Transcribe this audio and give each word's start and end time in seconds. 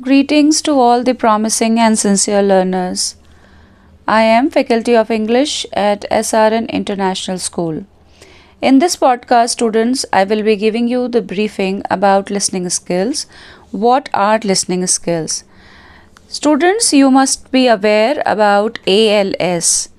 Greetings 0.00 0.60
to 0.62 0.72
all 0.72 1.04
the 1.04 1.14
promising 1.14 1.78
and 1.78 1.96
sincere 1.96 2.42
learners. 2.42 3.14
I 4.08 4.22
am 4.22 4.50
Faculty 4.50 4.96
of 4.96 5.08
English 5.08 5.66
at 5.72 6.04
SRN 6.10 6.68
International 6.68 7.38
School. 7.38 7.86
In 8.60 8.80
this 8.80 8.96
podcast, 8.96 9.50
students, 9.50 10.04
I 10.12 10.24
will 10.24 10.42
be 10.42 10.56
giving 10.56 10.88
you 10.88 11.06
the 11.06 11.22
briefing 11.22 11.84
about 11.92 12.28
listening 12.28 12.68
skills. 12.70 13.26
What 13.70 14.10
are 14.12 14.40
listening 14.42 14.84
skills? 14.88 15.44
Students, 16.26 16.92
you 16.92 17.08
must 17.12 17.52
be 17.52 17.68
aware 17.68 18.20
about 18.26 18.80
ALS. 18.88 19.90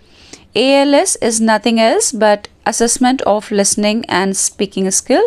ALS 0.57 1.15
is 1.21 1.39
nothing 1.39 1.79
else 1.79 2.11
but 2.11 2.49
assessment 2.65 3.21
of 3.21 3.49
listening 3.49 4.03
and 4.09 4.35
speaking 4.35 4.91
skill, 4.91 5.23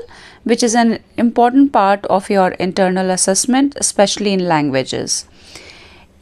which 0.49 0.63
is 0.63 0.75
an 0.75 0.99
important 1.19 1.73
part 1.73 2.05
of 2.07 2.31
your 2.31 2.51
internal 2.67 3.11
assessment, 3.11 3.75
especially 3.77 4.33
in 4.33 4.49
languages. 4.49 5.27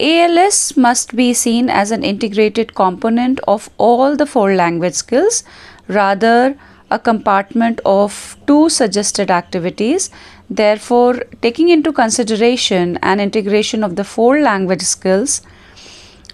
ALS 0.00 0.77
must 0.77 1.14
be 1.14 1.33
seen 1.33 1.70
as 1.70 1.91
an 1.91 2.02
integrated 2.02 2.74
component 2.74 3.38
of 3.47 3.70
all 3.78 4.16
the 4.16 4.27
four 4.27 4.55
language 4.55 4.95
skills, 4.95 5.45
rather, 5.86 6.59
a 6.91 6.98
compartment 6.98 7.80
of 7.84 8.36
two 8.47 8.69
suggested 8.69 9.30
activities. 9.30 10.10
Therefore, 10.50 11.14
taking 11.41 11.69
into 11.69 11.92
consideration 11.92 12.98
an 13.02 13.20
integration 13.20 13.83
of 13.84 13.97
the 13.97 14.05
four 14.05 14.41
language 14.41 14.83
skills 14.83 15.41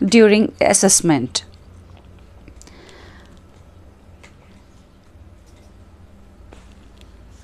during 0.04 0.52
assessment. 0.60 1.44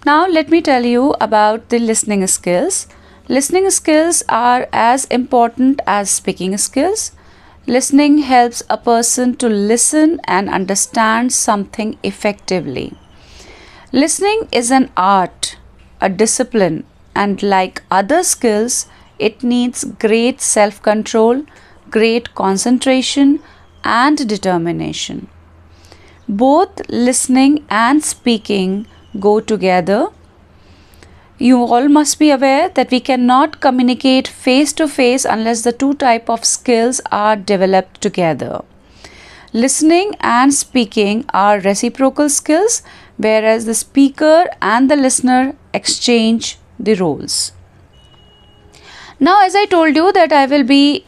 Now, 0.08 0.26
let 0.26 0.48
me 0.48 0.62
tell 0.62 0.86
you 0.86 1.14
about 1.20 1.68
the 1.68 1.78
listening 1.78 2.26
skills. 2.28 2.86
Listening 3.28 3.68
skills 3.68 4.22
are 4.30 4.66
as 4.72 5.04
important 5.16 5.82
as 5.86 6.08
speaking 6.08 6.56
skills. 6.56 7.12
Listening 7.66 8.16
helps 8.30 8.62
a 8.70 8.78
person 8.78 9.36
to 9.36 9.50
listen 9.50 10.18
and 10.24 10.48
understand 10.48 11.34
something 11.34 11.98
effectively. 12.02 12.94
Listening 13.92 14.48
is 14.50 14.70
an 14.70 14.90
art, 14.96 15.58
a 16.00 16.08
discipline, 16.08 16.84
and 17.14 17.42
like 17.42 17.82
other 17.90 18.22
skills, 18.22 18.86
it 19.18 19.42
needs 19.42 19.84
great 19.84 20.40
self 20.40 20.80
control, 20.80 21.42
great 21.90 22.34
concentration, 22.34 23.40
and 23.84 24.26
determination. 24.26 25.26
Both 26.26 26.88
listening 26.88 27.66
and 27.68 28.02
speaking 28.02 28.86
go 29.18 29.40
together. 29.40 30.08
You 31.38 31.62
all 31.62 31.88
must 31.88 32.18
be 32.18 32.30
aware 32.30 32.68
that 32.70 32.90
we 32.90 33.00
cannot 33.00 33.60
communicate 33.60 34.26
face 34.26 34.72
to 34.74 34.88
face 34.88 35.24
unless 35.24 35.62
the 35.62 35.72
two 35.72 35.94
type 35.94 36.28
of 36.28 36.44
skills 36.44 37.00
are 37.12 37.36
developed 37.36 38.00
together. 38.00 38.62
Listening 39.52 40.14
and 40.20 40.52
speaking 40.52 41.24
are 41.32 41.60
reciprocal 41.60 42.28
skills 42.28 42.82
whereas 43.16 43.64
the 43.66 43.74
speaker 43.74 44.48
and 44.60 44.90
the 44.90 44.96
listener 44.96 45.54
exchange 45.72 46.58
the 46.78 46.94
roles. 46.94 47.52
Now 49.20 49.44
as 49.44 49.56
I 49.56 49.64
told 49.66 49.96
you 49.96 50.12
that 50.12 50.32
I 50.32 50.46
will 50.46 50.64
be 50.64 51.04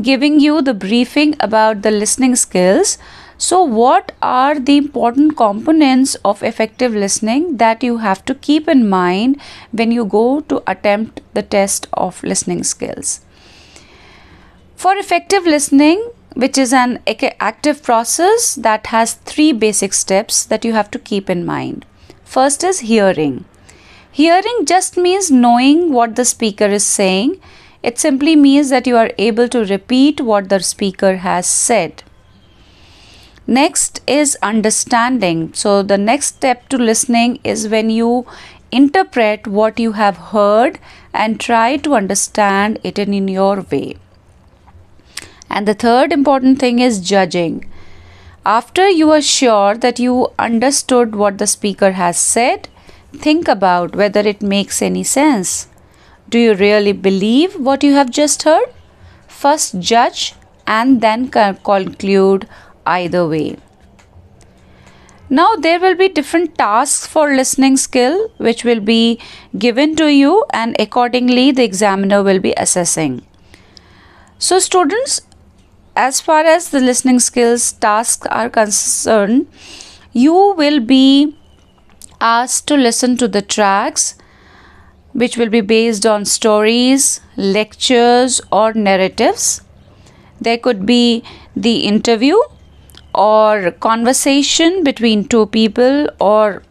giving 0.00 0.40
you 0.40 0.60
the 0.60 0.74
briefing 0.74 1.36
about 1.40 1.82
the 1.82 1.90
listening 1.90 2.34
skills 2.36 2.98
so, 3.36 3.62
what 3.64 4.12
are 4.22 4.58
the 4.60 4.76
important 4.76 5.36
components 5.36 6.14
of 6.24 6.42
effective 6.42 6.94
listening 6.94 7.56
that 7.56 7.82
you 7.82 7.98
have 7.98 8.24
to 8.26 8.34
keep 8.34 8.68
in 8.68 8.88
mind 8.88 9.40
when 9.72 9.90
you 9.90 10.04
go 10.04 10.40
to 10.42 10.62
attempt 10.68 11.20
the 11.34 11.42
test 11.42 11.88
of 11.92 12.22
listening 12.22 12.62
skills? 12.62 13.20
For 14.76 14.96
effective 14.96 15.44
listening, 15.46 16.10
which 16.34 16.56
is 16.58 16.72
an 16.72 17.00
active 17.08 17.82
process 17.82 18.54
that 18.54 18.86
has 18.88 19.14
three 19.14 19.52
basic 19.52 19.92
steps 19.92 20.44
that 20.46 20.64
you 20.64 20.72
have 20.72 20.90
to 20.92 20.98
keep 20.98 21.28
in 21.28 21.44
mind. 21.44 21.84
First 22.24 22.62
is 22.62 22.80
hearing. 22.80 23.44
Hearing 24.12 24.64
just 24.64 24.96
means 24.96 25.30
knowing 25.30 25.92
what 25.92 26.14
the 26.14 26.24
speaker 26.24 26.66
is 26.66 26.84
saying. 26.84 27.40
It 27.82 27.98
simply 27.98 28.36
means 28.36 28.70
that 28.70 28.86
you 28.86 28.96
are 28.96 29.10
able 29.18 29.48
to 29.48 29.64
repeat 29.64 30.20
what 30.20 30.48
the 30.48 30.60
speaker 30.60 31.16
has 31.16 31.46
said. 31.46 32.04
Next 33.46 34.00
is 34.06 34.38
understanding. 34.42 35.52
So, 35.52 35.82
the 35.82 35.98
next 35.98 36.36
step 36.36 36.68
to 36.70 36.78
listening 36.78 37.40
is 37.44 37.68
when 37.68 37.90
you 37.90 38.26
interpret 38.72 39.46
what 39.46 39.78
you 39.78 39.92
have 39.92 40.16
heard 40.16 40.78
and 41.12 41.38
try 41.38 41.76
to 41.76 41.94
understand 41.94 42.78
it 42.82 42.98
in 42.98 43.28
your 43.28 43.60
way. 43.70 43.96
And 45.50 45.68
the 45.68 45.74
third 45.74 46.12
important 46.12 46.58
thing 46.58 46.78
is 46.78 47.00
judging. 47.00 47.70
After 48.46 48.88
you 48.88 49.10
are 49.10 49.22
sure 49.22 49.76
that 49.76 49.98
you 49.98 50.28
understood 50.38 51.14
what 51.14 51.38
the 51.38 51.46
speaker 51.46 51.92
has 51.92 52.16
said, 52.18 52.68
think 53.12 53.46
about 53.46 53.94
whether 53.94 54.20
it 54.20 54.42
makes 54.42 54.82
any 54.82 55.04
sense. 55.04 55.68
Do 56.28 56.38
you 56.38 56.54
really 56.54 56.92
believe 56.92 57.54
what 57.54 57.84
you 57.84 57.92
have 57.94 58.10
just 58.10 58.42
heard? 58.42 58.68
First 59.28 59.78
judge 59.78 60.34
and 60.66 61.00
then 61.00 61.28
conclude 61.28 62.48
either 62.86 63.26
way. 63.26 63.56
Now 65.30 65.56
there 65.56 65.80
will 65.80 65.94
be 65.94 66.08
different 66.08 66.56
tasks 66.58 67.06
for 67.06 67.34
listening 67.34 67.76
skill 67.76 68.30
which 68.36 68.62
will 68.64 68.80
be 68.80 69.18
given 69.58 69.96
to 69.96 70.12
you 70.12 70.44
and 70.52 70.76
accordingly 70.78 71.50
the 71.50 71.64
examiner 71.64 72.22
will 72.22 72.40
be 72.40 72.52
assessing. 72.56 73.26
So 74.38 74.58
students 74.58 75.22
as 75.96 76.20
far 76.20 76.44
as 76.44 76.70
the 76.70 76.80
listening 76.80 77.20
skills 77.20 77.72
tasks 77.72 78.26
are 78.30 78.50
concerned 78.50 79.46
you 80.12 80.34
will 80.56 80.80
be 80.80 81.36
asked 82.20 82.66
to 82.68 82.76
listen 82.76 83.16
to 83.16 83.26
the 83.26 83.42
tracks 83.42 84.14
which 85.12 85.36
will 85.36 85.48
be 85.48 85.60
based 85.60 86.04
on 86.04 86.24
stories, 86.24 87.20
lectures 87.36 88.40
or 88.50 88.72
narratives. 88.74 89.62
There 90.40 90.58
could 90.58 90.84
be 90.84 91.22
the 91.56 91.80
interview 91.80 92.36
or 93.14 93.70
conversation 93.72 94.82
between 94.84 95.24
two 95.24 95.46
people 95.46 96.08
or 96.20 96.62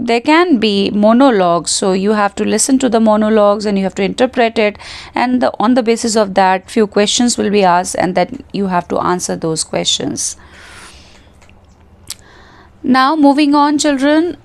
there 0.00 0.20
can 0.20 0.58
be 0.58 0.90
monologues. 0.90 1.70
So 1.70 1.92
you 1.92 2.12
have 2.12 2.34
to 2.36 2.44
listen 2.44 2.78
to 2.78 2.88
the 2.88 3.00
monologues 3.00 3.66
and 3.66 3.76
you 3.76 3.84
have 3.84 3.94
to 3.96 4.02
interpret 4.02 4.58
it. 4.58 4.78
And 5.14 5.42
the, 5.42 5.52
on 5.58 5.74
the 5.74 5.82
basis 5.82 6.16
of 6.16 6.34
that 6.34 6.70
few 6.70 6.86
questions 6.86 7.36
will 7.36 7.50
be 7.50 7.64
asked 7.64 7.96
and 7.98 8.14
then 8.14 8.44
you 8.52 8.68
have 8.68 8.86
to 8.88 8.98
answer 8.98 9.34
those 9.34 9.64
questions. 9.64 10.36
Now 12.82 13.16
moving 13.16 13.54
on 13.54 13.78
children. 13.78 14.36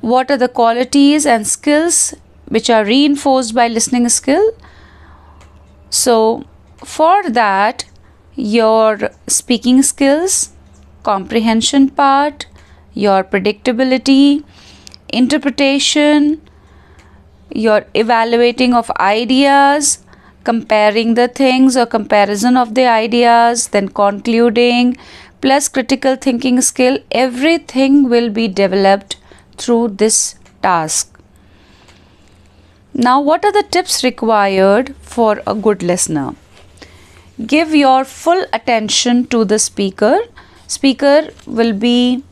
What 0.00 0.30
are 0.30 0.36
the 0.36 0.48
qualities 0.48 1.26
and 1.26 1.46
skills 1.46 2.14
which 2.48 2.68
are 2.70 2.84
reinforced 2.84 3.54
by 3.54 3.68
listening 3.68 4.08
skill? 4.08 4.52
So 5.90 6.44
for 6.84 7.28
that 7.30 7.84
your 8.34 9.10
speaking 9.26 9.82
skills, 9.82 10.52
comprehension 11.02 11.88
part, 11.90 12.46
your 12.94 13.24
predictability, 13.24 14.44
interpretation, 15.08 16.40
your 17.50 17.84
evaluating 17.94 18.74
of 18.74 18.90
ideas, 18.98 19.98
comparing 20.44 21.14
the 21.14 21.28
things 21.28 21.76
or 21.76 21.86
comparison 21.86 22.56
of 22.56 22.74
the 22.74 22.86
ideas, 22.86 23.68
then 23.68 23.88
concluding, 23.88 24.96
plus 25.40 25.68
critical 25.68 26.16
thinking 26.16 26.60
skill, 26.60 26.98
everything 27.10 28.08
will 28.08 28.30
be 28.30 28.48
developed 28.48 29.16
through 29.56 29.88
this 29.88 30.36
task. 30.62 31.18
Now, 32.94 33.20
what 33.20 33.44
are 33.44 33.52
the 33.52 33.64
tips 33.70 34.04
required 34.04 34.94
for 34.96 35.42
a 35.46 35.54
good 35.54 35.82
listener? 35.82 36.34
Give 37.46 37.74
your 37.74 38.04
full 38.04 38.44
attention 38.52 39.26
to 39.28 39.44
the 39.44 39.58
speaker. 39.58 40.20
Speaker 40.66 41.28
will 41.46 41.72
be 41.72 42.22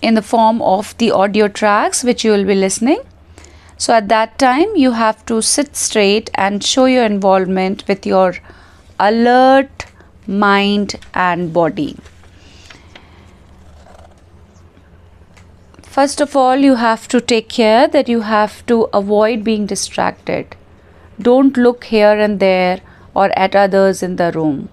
in 0.00 0.14
the 0.14 0.22
form 0.22 0.62
of 0.62 0.96
the 0.98 1.10
audio 1.10 1.48
tracks 1.48 2.04
which 2.04 2.24
you 2.24 2.32
will 2.32 2.44
be 2.44 2.54
listening. 2.54 3.00
So 3.76 3.94
at 3.94 4.08
that 4.08 4.38
time 4.38 4.76
you 4.76 4.92
have 4.92 5.24
to 5.26 5.42
sit 5.42 5.74
straight 5.76 6.30
and 6.34 6.62
show 6.62 6.84
your 6.84 7.04
involvement 7.04 7.86
with 7.88 8.06
your 8.06 8.36
alert 8.98 9.86
mind 10.26 10.94
and 11.14 11.52
body. 11.52 11.96
First 15.82 16.20
of 16.20 16.36
all 16.36 16.56
you 16.56 16.76
have 16.76 17.08
to 17.08 17.20
take 17.20 17.48
care 17.48 17.88
that 17.88 18.08
you 18.08 18.20
have 18.20 18.64
to 18.66 18.84
avoid 18.92 19.44
being 19.44 19.66
distracted. 19.66 20.56
Don't 21.20 21.56
look 21.56 21.84
here 21.84 22.18
and 22.18 22.40
there 22.40 22.80
or 23.14 23.30
at 23.38 23.56
others 23.56 24.02
in 24.02 24.16
the 24.16 24.32
room. 24.32 24.68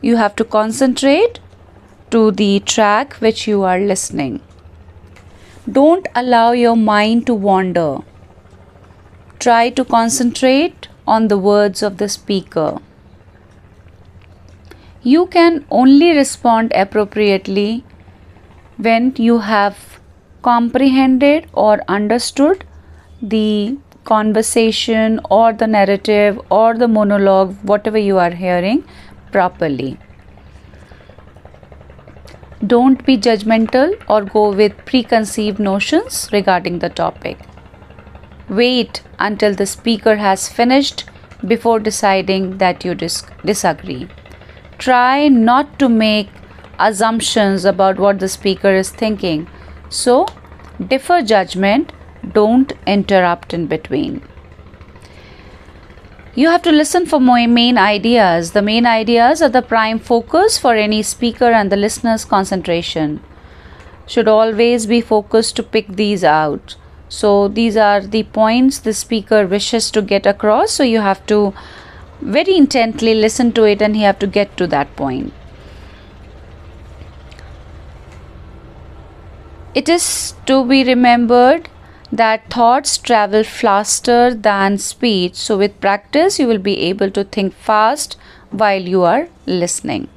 You 0.00 0.16
have 0.16 0.34
to 0.36 0.44
concentrate 0.44 1.40
to 2.10 2.30
the 2.30 2.60
track 2.60 3.14
which 3.14 3.46
you 3.46 3.62
are 3.62 3.78
listening. 3.78 4.40
Don't 5.70 6.06
allow 6.14 6.52
your 6.52 6.76
mind 6.76 7.26
to 7.26 7.34
wander. 7.34 7.98
try 9.38 9.70
to 9.70 9.84
concentrate 9.84 10.88
on 11.06 11.28
the 11.28 11.38
words 11.38 11.82
of 11.82 11.98
the 11.98 12.08
speaker. 12.08 12.78
You 15.02 15.26
can 15.26 15.64
only 15.70 16.10
respond 16.16 16.72
appropriately 16.74 17.84
when 18.76 19.14
you 19.16 19.38
have 19.38 20.00
comprehended 20.42 21.48
or 21.52 21.80
understood 21.88 22.64
the 23.22 23.78
conversation 24.06 25.20
or 25.30 25.52
the 25.52 25.66
narrative 25.66 26.40
or 26.50 26.74
the 26.74 26.88
monologue, 26.88 27.54
whatever 27.62 27.98
you 27.98 28.18
are 28.18 28.30
hearing, 28.30 28.84
properly. 29.32 29.98
Don't 32.66 33.04
be 33.04 33.18
judgmental 33.18 33.92
or 34.08 34.22
go 34.24 34.50
with 34.52 34.76
preconceived 34.86 35.58
notions 35.58 36.28
regarding 36.32 36.78
the 36.78 36.88
topic. 36.88 37.38
Wait 38.48 39.02
until 39.18 39.54
the 39.54 39.66
speaker 39.66 40.16
has 40.16 40.48
finished 40.48 41.04
before 41.46 41.78
deciding 41.78 42.58
that 42.58 42.84
you 42.84 42.94
dis- 42.94 43.24
disagree. 43.44 44.08
Try 44.78 45.28
not 45.28 45.78
to 45.80 45.88
make 45.88 46.28
assumptions 46.78 47.64
about 47.64 47.98
what 47.98 48.20
the 48.20 48.28
speaker 48.28 48.74
is 48.74 48.90
thinking. 48.90 49.48
So, 49.88 50.26
defer 50.94 51.22
judgment, 51.22 51.92
don't 52.32 52.72
interrupt 52.86 53.54
in 53.54 53.66
between. 53.66 54.22
You 56.34 56.48
have 56.48 56.62
to 56.62 56.70
listen 56.70 57.06
for 57.06 57.18
my 57.18 57.46
main 57.46 57.78
ideas. 57.78 58.52
The 58.52 58.60
main 58.60 58.84
ideas 58.84 59.40
are 59.40 59.48
the 59.48 59.62
prime 59.62 59.98
focus 59.98 60.58
for 60.58 60.74
any 60.74 61.02
speaker 61.02 61.50
and 61.50 61.72
the 61.72 61.76
listener's 61.76 62.26
concentration. 62.26 63.22
Should 64.06 64.28
always 64.28 64.84
be 64.86 65.00
focused 65.00 65.56
to 65.56 65.62
pick 65.62 65.88
these 65.88 66.24
out. 66.24 66.76
So, 67.08 67.48
these 67.48 67.76
are 67.76 68.00
the 68.00 68.24
points 68.24 68.78
the 68.78 68.92
speaker 68.92 69.46
wishes 69.46 69.90
to 69.92 70.02
get 70.02 70.26
across. 70.26 70.72
So, 70.72 70.82
you 70.82 71.00
have 71.00 71.24
to 71.26 71.54
very 72.20 72.56
intently 72.56 73.14
listen 73.14 73.52
to 73.52 73.64
it 73.64 73.80
and 73.80 73.96
you 73.96 74.02
have 74.02 74.18
to 74.18 74.26
get 74.26 74.56
to 74.58 74.66
that 74.66 74.94
point. 74.96 75.32
It 79.74 79.88
is 79.88 80.34
to 80.46 80.64
be 80.64 80.84
remembered 80.84 81.68
that 82.12 82.50
thoughts 82.50 82.96
travel 82.98 83.42
faster 83.44 84.34
than 84.34 84.78
speech. 84.78 85.34
So, 85.34 85.58
with 85.58 85.80
practice, 85.80 86.38
you 86.38 86.46
will 86.46 86.58
be 86.58 86.78
able 86.80 87.10
to 87.10 87.24
think 87.24 87.54
fast 87.54 88.16
while 88.50 88.80
you 88.80 89.02
are 89.02 89.28
listening. 89.46 90.08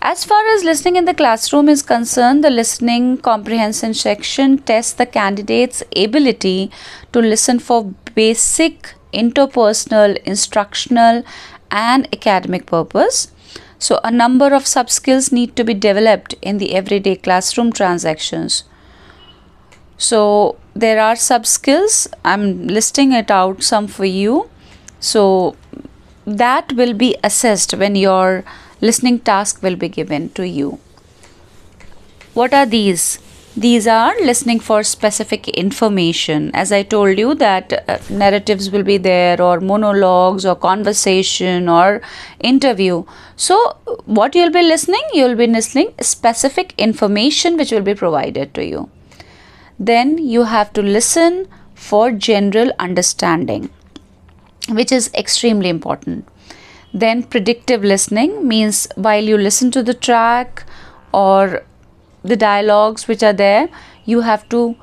As 0.00 0.22
far 0.22 0.46
as 0.48 0.64
listening 0.64 0.96
in 0.96 1.06
the 1.06 1.14
classroom 1.14 1.68
is 1.68 1.82
concerned, 1.82 2.44
the 2.44 2.50
listening 2.50 3.16
comprehension 3.16 3.94
section 3.94 4.58
tests 4.58 4.92
the 4.92 5.06
candidate's 5.06 5.82
ability 5.96 6.70
to 7.12 7.20
listen 7.20 7.58
for 7.58 7.94
basic 8.14 8.94
interpersonal, 9.14 10.22
instructional, 10.24 11.22
and 11.70 12.06
academic 12.12 12.66
purpose. 12.66 13.32
So, 13.78 14.00
a 14.04 14.10
number 14.10 14.54
of 14.54 14.66
sub 14.66 14.90
skills 14.90 15.32
need 15.32 15.56
to 15.56 15.64
be 15.64 15.74
developed 15.74 16.34
in 16.42 16.58
the 16.58 16.74
everyday 16.74 17.16
classroom 17.16 17.72
transactions. 17.72 18.64
So 19.96 20.56
there 20.74 21.00
are 21.00 21.16
sub 21.16 21.46
skills. 21.46 22.08
I'm 22.24 22.66
listing 22.66 23.12
it 23.12 23.30
out 23.30 23.62
some 23.62 23.86
for 23.86 24.04
you. 24.04 24.50
So 25.00 25.56
that 26.26 26.72
will 26.72 26.94
be 26.94 27.16
assessed 27.22 27.74
when 27.74 27.94
your 27.94 28.44
listening 28.80 29.20
task 29.20 29.62
will 29.62 29.76
be 29.76 29.88
given 29.88 30.30
to 30.30 30.46
you. 30.46 30.78
What 32.34 32.52
are 32.52 32.66
these? 32.66 33.18
These 33.56 33.86
are 33.86 34.14
listening 34.20 34.58
for 34.58 34.82
specific 34.82 35.48
information. 35.50 36.50
As 36.54 36.72
I 36.72 36.82
told 36.82 37.16
you, 37.18 37.36
that 37.36 37.84
uh, 37.88 37.98
narratives 38.10 38.68
will 38.68 38.82
be 38.82 38.96
there, 38.96 39.40
or 39.40 39.60
monologues, 39.60 40.44
or 40.44 40.56
conversation, 40.56 41.68
or 41.68 42.02
interview. 42.40 43.04
So, 43.36 43.76
what 44.06 44.34
you'll 44.34 44.50
be 44.50 44.62
listening? 44.62 45.02
You'll 45.12 45.36
be 45.36 45.46
listening 45.46 45.94
specific 46.00 46.74
information 46.78 47.56
which 47.56 47.70
will 47.70 47.82
be 47.82 47.94
provided 47.94 48.54
to 48.54 48.64
you 48.64 48.90
then 49.78 50.18
you 50.18 50.44
have 50.44 50.72
to 50.74 50.82
listen 50.82 51.48
for 51.74 52.10
general 52.10 52.70
understanding, 52.78 53.70
which 54.68 54.92
is 54.92 55.10
extremely 55.14 55.68
important. 55.68 56.28
Then, 56.92 57.24
predictive 57.24 57.82
listening 57.82 58.46
means 58.46 58.86
while 58.94 59.22
you 59.22 59.36
listen 59.36 59.70
to 59.72 59.82
the 59.82 59.94
track 59.94 60.64
or 61.12 61.64
the 62.22 62.36
dialogues 62.36 63.08
which 63.08 63.22
are 63.22 63.32
there, 63.32 63.68
you 64.04 64.20
have 64.20 64.48
to 64.50 64.76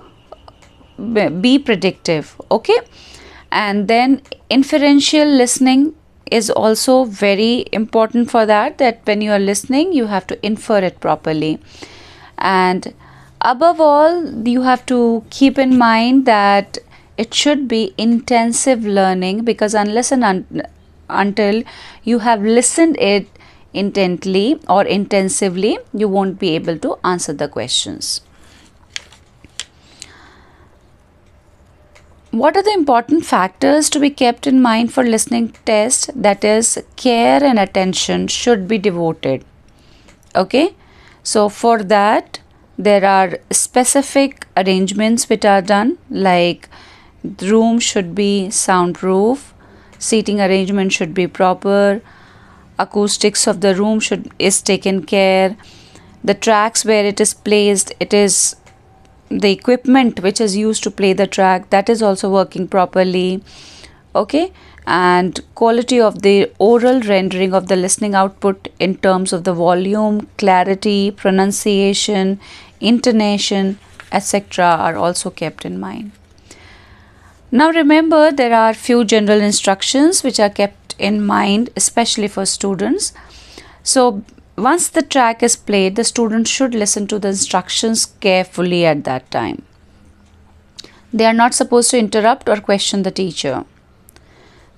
be 1.41 1.57
predictive, 1.57 2.39
okay? 2.51 2.79
And 3.51 3.87
then, 3.87 4.21
inferential 4.49 5.25
listening 5.25 5.95
is 6.31 6.49
also 6.49 7.03
very 7.03 7.65
important 7.71 8.31
for 8.31 8.45
that 8.45 8.77
that 8.77 9.01
when 9.05 9.21
you 9.21 9.31
are 9.31 9.39
listening 9.39 9.91
you 9.91 10.07
have 10.07 10.25
to 10.25 10.45
infer 10.45 10.79
it 10.79 10.99
properly 11.01 11.59
and 12.37 12.93
above 13.41 13.81
all 13.81 14.47
you 14.47 14.61
have 14.61 14.85
to 14.85 15.23
keep 15.29 15.57
in 15.57 15.77
mind 15.77 16.25
that 16.25 16.77
it 17.17 17.33
should 17.33 17.67
be 17.67 17.93
intensive 17.97 18.85
learning 18.85 19.43
because 19.43 19.73
unless 19.73 20.11
and 20.11 20.23
un- 20.23 20.61
until 21.09 21.63
you 22.03 22.19
have 22.19 22.41
listened 22.41 22.97
it 22.99 23.27
intently 23.73 24.59
or 24.67 24.83
intensively 24.85 25.77
you 25.93 26.07
won't 26.07 26.39
be 26.39 26.55
able 26.55 26.77
to 26.77 26.97
answer 27.03 27.33
the 27.33 27.47
questions. 27.47 28.21
What 32.31 32.55
are 32.55 32.63
the 32.63 32.73
important 32.73 33.25
factors 33.25 33.89
to 33.89 33.99
be 33.99 34.09
kept 34.09 34.47
in 34.47 34.61
mind 34.61 34.93
for 34.93 35.03
listening 35.03 35.53
test? 35.65 36.09
That 36.15 36.45
is 36.45 36.81
care 36.95 37.43
and 37.43 37.59
attention 37.59 38.27
should 38.27 38.69
be 38.69 38.77
devoted. 38.77 39.43
Okay? 40.33 40.75
So 41.23 41.49
for 41.49 41.83
that 41.83 42.39
there 42.87 43.05
are 43.05 43.37
specific 43.51 44.47
arrangements 44.57 45.29
which 45.29 45.45
are 45.45 45.61
done 45.61 45.97
like 46.09 46.67
the 47.23 47.49
room 47.51 47.79
should 47.79 48.15
be 48.15 48.49
soundproof 48.49 49.53
seating 49.99 50.41
arrangement 50.41 50.91
should 50.91 51.13
be 51.13 51.27
proper 51.27 52.01
acoustics 52.79 53.45
of 53.45 53.61
the 53.61 53.75
room 53.75 53.99
should 53.99 54.31
is 54.39 54.61
taken 54.61 55.03
care 55.03 55.55
the 56.23 56.33
tracks 56.33 56.83
where 56.83 57.05
it 57.05 57.21
is 57.25 57.33
placed 57.49 57.93
it 57.99 58.13
is 58.13 58.55
the 59.29 59.51
equipment 59.51 60.23
which 60.23 60.41
is 60.41 60.57
used 60.57 60.83
to 60.83 60.91
play 60.91 61.13
the 61.13 61.27
track 61.27 61.69
that 61.69 61.89
is 61.89 62.01
also 62.01 62.29
working 62.29 62.67
properly 62.67 63.43
okay 64.15 64.51
and 64.85 65.39
quality 65.55 65.99
of 65.99 66.21
the 66.21 66.51
oral 66.57 67.01
rendering 67.01 67.53
of 67.53 67.67
the 67.67 67.75
listening 67.75 68.15
output 68.15 68.67
in 68.79 68.95
terms 68.95 69.31
of 69.31 69.43
the 69.43 69.53
volume, 69.53 70.27
clarity, 70.37 71.11
pronunciation, 71.11 72.39
intonation, 72.79 73.77
etc. 74.11 74.65
are 74.65 74.97
also 74.97 75.29
kept 75.29 75.65
in 75.65 75.79
mind. 75.79 76.11
Now 77.51 77.69
remember 77.71 78.31
there 78.31 78.53
are 78.53 78.73
few 78.73 79.03
general 79.03 79.41
instructions 79.41 80.23
which 80.23 80.39
are 80.39 80.49
kept 80.49 80.95
in 80.97 81.23
mind 81.23 81.69
especially 81.75 82.27
for 82.27 82.45
students. 82.45 83.13
So 83.83 84.23
once 84.57 84.89
the 84.89 85.01
track 85.01 85.43
is 85.43 85.55
played 85.55 85.95
the 85.95 86.03
student 86.03 86.47
should 86.47 86.73
listen 86.73 87.07
to 87.07 87.19
the 87.19 87.29
instructions 87.29 88.05
carefully 88.05 88.85
at 88.85 89.03
that 89.03 89.29
time. 89.31 89.63
They 91.13 91.25
are 91.25 91.33
not 91.33 91.53
supposed 91.53 91.91
to 91.91 91.97
interrupt 91.99 92.47
or 92.47 92.61
question 92.61 93.03
the 93.03 93.11
teacher 93.11 93.65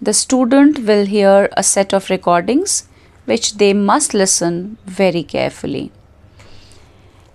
the 0.05 0.13
student 0.13 0.79
will 0.87 1.05
hear 1.05 1.49
a 1.55 1.63
set 1.63 1.93
of 1.93 2.09
recordings 2.09 2.71
which 3.23 3.55
they 3.59 3.73
must 3.73 4.13
listen 4.13 4.77
very 4.85 5.23
carefully. 5.23 5.91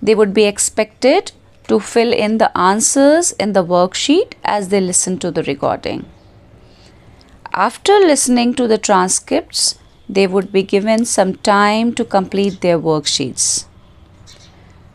They 0.03 0.15
would 0.15 0.35
be 0.35 0.45
expected 0.45 1.33
to 1.69 1.81
fill 1.81 2.13
in 2.13 2.37
the 2.37 2.51
answers 2.57 3.33
in 3.33 3.55
the 3.55 3.65
worksheet 3.65 4.35
as 4.45 4.69
they 4.69 4.81
listen 4.81 5.19
to 5.21 5.31
the 5.31 5.43
recording. 5.45 6.05
After 7.55 7.99
listening 8.01 8.55
to 8.57 8.69
the 8.69 8.79
transcripts, 8.79 9.79
they 10.07 10.27
would 10.27 10.53
be 10.53 10.63
given 10.63 11.07
some 11.07 11.35
time 11.37 11.95
to 11.95 12.05
complete 12.05 12.61
their 12.61 12.79
worksheets. 12.79 13.65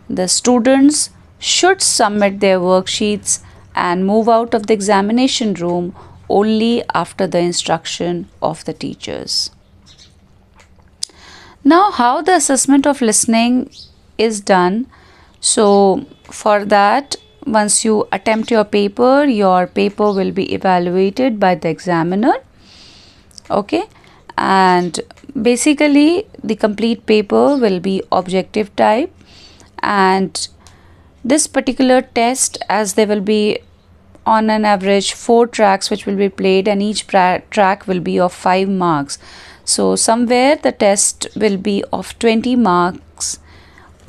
The 0.08 0.28
students 0.28 1.10
should 1.40 1.82
submit 1.82 2.40
their 2.40 2.60
worksheets 2.60 3.40
and 3.76 4.06
move 4.06 4.30
out 4.30 4.54
of 4.54 4.68
the 4.68 4.74
examination 4.74 5.56
room 5.56 5.96
only 6.40 6.84
after 7.02 7.28
the 7.28 7.40
instruction 7.40 8.28
of 8.42 8.64
the 8.66 8.74
teachers. 8.74 9.52
Now, 11.64 11.92
how 11.92 12.22
the 12.22 12.36
assessment 12.36 12.88
of 12.88 13.02
listening 13.02 13.70
is 14.18 14.42
done. 14.42 14.88
So, 15.40 16.06
for 16.40 16.66
that, 16.66 17.16
once 17.46 17.86
you 17.86 18.08
attempt 18.12 18.52
your 18.52 18.64
paper, 18.64 19.24
your 19.26 19.68
paper 19.68 20.12
will 20.12 20.32
be 20.32 20.54
evaluated 20.54 21.40
by 21.40 21.56
the 21.56 21.70
examiner. 21.70 22.34
Okay, 23.50 23.84
and 24.38 25.00
basically, 25.50 26.26
the 26.44 26.56
complete 26.56 27.06
paper 27.06 27.58
will 27.58 27.80
be 27.80 28.02
objective 28.12 28.76
type, 28.76 29.12
and 29.82 30.48
this 31.24 31.48
particular 31.48 32.02
test, 32.02 32.58
as 32.70 32.96
there 32.96 33.08
will 33.08 33.22
be 33.22 33.60
on 34.26 34.50
an 34.50 34.66
average 34.66 35.14
four 35.14 35.46
tracks 35.48 35.90
which 35.90 36.06
will 36.06 36.16
be 36.16 36.30
played 36.30 36.68
and 36.68 36.82
each 36.82 37.06
track 37.08 37.88
will 37.88 38.00
be 38.00 38.20
of 38.20 38.34
5 38.34 38.70
marks 38.70 39.20
so 39.66 39.96
somewhere 39.96 40.56
the 40.56 40.72
test 40.72 41.28
will 41.36 41.58
be 41.58 41.84
of 41.92 42.18
20 42.20 42.56
marks 42.56 43.40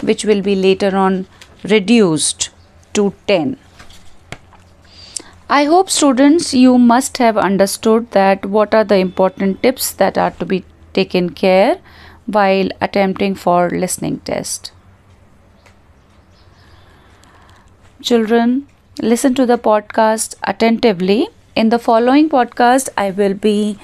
which 0.02 0.24
will 0.24 0.42
be 0.42 0.54
later 0.54 0.96
on 0.96 1.26
reduced 1.64 2.50
to 2.92 3.12
10 3.26 3.56
I 5.48 5.64
hope 5.64 5.90
students 5.90 6.54
you 6.54 6.78
must 6.78 7.18
have 7.18 7.36
understood 7.36 8.10
that 8.12 8.46
what 8.46 8.74
are 8.74 8.84
the 8.84 8.96
important 8.96 9.62
tips 9.62 9.92
that 9.92 10.16
are 10.16 10.30
to 10.32 10.46
be 10.46 10.64
taken 10.94 11.30
care 11.30 11.80
while 12.26 12.68
attempting 12.80 13.34
for 13.34 13.68
listening 13.68 14.20
test. 14.20 14.72
Children, 18.00 18.66
listen 19.00 19.34
to 19.34 19.46
the 19.46 19.58
podcast 19.58 20.34
attentively. 20.42 21.28
In 21.56 21.68
the 21.68 21.78
following 21.78 22.28
podcast, 22.28 22.88
I 22.96 23.10
will 23.10 23.34
be 23.34 23.78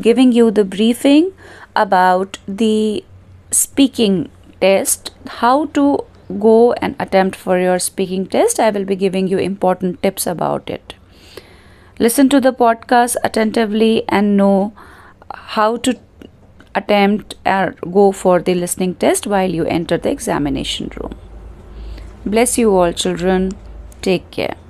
giving 0.00 0.32
you 0.32 0.50
the 0.50 0.64
briefing 0.64 1.32
about 1.76 2.38
the 2.46 3.04
speaking 3.50 4.30
test, 4.60 5.10
how 5.26 5.66
to 5.66 6.04
go 6.38 6.72
and 6.74 6.96
attempt 6.98 7.36
for 7.36 7.58
your 7.58 7.78
speaking 7.78 8.26
test. 8.26 8.58
I 8.58 8.70
will 8.70 8.84
be 8.84 8.96
giving 8.96 9.28
you 9.28 9.38
important 9.38 10.02
tips 10.02 10.26
about 10.26 10.70
it. 10.70 10.94
Listen 11.98 12.28
to 12.30 12.40
the 12.40 12.52
podcast 12.52 13.16
attentively 13.22 14.04
and 14.08 14.36
know 14.36 14.72
how 15.32 15.76
to 15.78 15.98
attempt 16.74 17.34
or 17.46 17.74
go 17.92 18.10
for 18.12 18.40
the 18.40 18.54
listening 18.54 18.94
test 18.96 19.26
while 19.26 19.50
you 19.50 19.64
enter 19.64 19.96
the 19.96 20.10
examination 20.10 20.90
room. 20.96 21.14
Bless 22.26 22.58
you 22.58 22.74
all, 22.74 22.92
children. 22.92 23.52
Take 24.04 24.30
care. 24.30 24.63